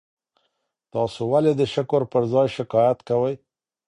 تاسي 0.93 1.21
ولي 1.31 1.53
د 1.57 1.61
شکر 1.73 2.01
پر 2.11 2.23
ځای 2.33 2.47
شکایت 2.57 2.99
کوئ؟ 3.07 3.35